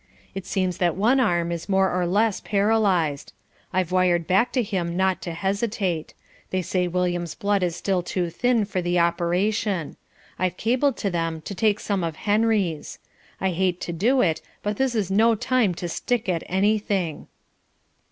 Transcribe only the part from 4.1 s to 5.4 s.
back to him not to